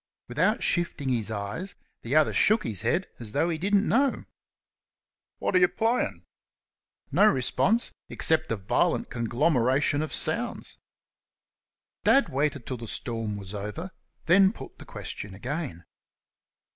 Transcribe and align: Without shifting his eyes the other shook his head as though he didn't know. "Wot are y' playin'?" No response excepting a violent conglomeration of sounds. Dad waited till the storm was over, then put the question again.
Without 0.27 0.63
shifting 0.63 1.09
his 1.09 1.29
eyes 1.29 1.75
the 2.01 2.15
other 2.15 2.33
shook 2.33 2.63
his 2.63 2.81
head 2.81 3.07
as 3.19 3.33
though 3.33 3.49
he 3.51 3.59
didn't 3.59 3.87
know. 3.87 4.25
"Wot 5.39 5.55
are 5.55 5.59
y' 5.59 5.67
playin'?" 5.67 6.25
No 7.11 7.27
response 7.27 7.91
excepting 8.09 8.57
a 8.57 8.59
violent 8.59 9.11
conglomeration 9.11 10.01
of 10.01 10.11
sounds. 10.11 10.79
Dad 12.03 12.29
waited 12.29 12.65
till 12.65 12.77
the 12.77 12.87
storm 12.87 13.37
was 13.37 13.53
over, 13.53 13.91
then 14.25 14.51
put 14.51 14.79
the 14.79 14.85
question 14.85 15.35
again. 15.35 15.85